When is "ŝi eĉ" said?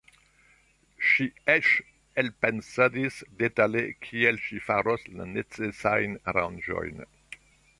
1.09-1.67